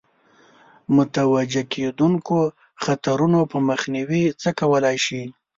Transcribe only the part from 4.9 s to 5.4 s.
شي.